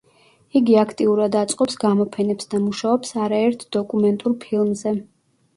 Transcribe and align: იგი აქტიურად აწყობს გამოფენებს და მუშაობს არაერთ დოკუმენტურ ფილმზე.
იგი 0.59 0.77
აქტიურად 0.83 1.37
აწყობს 1.41 1.77
გამოფენებს 1.83 2.49
და 2.55 2.63
მუშაობს 2.63 3.13
არაერთ 3.27 3.67
დოკუმენტურ 3.79 4.37
ფილმზე. 4.47 4.97